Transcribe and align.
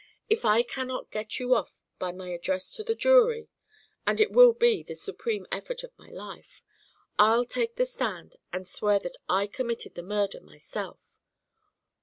If 0.31 0.45
I 0.45 0.63
cannot 0.63 1.11
get 1.11 1.39
you 1.39 1.53
off 1.53 1.83
by 1.99 2.11
my 2.11 2.29
address 2.29 2.73
to 2.73 2.83
the 2.83 2.95
jury, 2.95 3.49
and 4.07 4.19
it 4.19 4.31
will 4.31 4.53
be 4.53 4.81
the 4.81 4.95
supreme 4.95 5.45
effort 5.51 5.83
of 5.83 5.95
my 5.95 6.09
life, 6.09 6.63
I'll 7.19 7.45
take 7.45 7.75
the 7.75 7.85
stand 7.85 8.35
and 8.51 8.67
swear 8.67 8.97
that 8.97 9.17
I 9.29 9.45
committed 9.45 9.93
the 9.93 10.01
murder 10.01 10.41
myself." 10.41 11.19